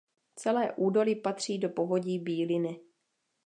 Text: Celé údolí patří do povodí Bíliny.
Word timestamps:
Celé 0.35 0.73
údolí 0.75 1.15
patří 1.15 1.59
do 1.59 1.69
povodí 1.69 2.19
Bíliny. 2.19 2.79